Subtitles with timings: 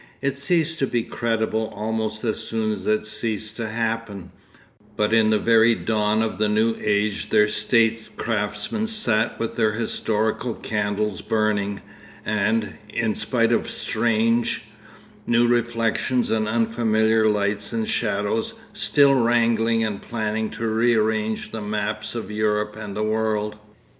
[0.19, 4.31] It ceased to be credible almost as soon as it ceased to happen,
[4.97, 9.73] but in the very dawn of the new age their state craftsmen sat with their
[9.73, 11.81] historical candles burning,
[12.25, 14.63] and, in spite of strange,
[15.27, 22.15] new reflections and unfamiliar lights and shadows, still wrangling and planning to rearrange the maps
[22.15, 23.55] of Europe and the world.